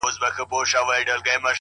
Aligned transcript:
بيا 0.03 0.09
به 0.09 0.15
تاوان 0.37 0.65
راکړې 0.73 1.05
د 1.07 1.09
زړگي 1.19 1.35
گلي! 1.43 1.49